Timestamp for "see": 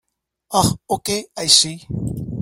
1.45-1.85